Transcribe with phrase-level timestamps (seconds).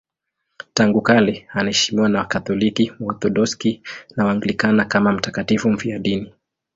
[0.73, 3.81] Tangu kale anaheshimiwa na Wakatoliki, Waorthodoksi
[4.15, 6.33] na Waanglikana kama mtakatifu mfiadini.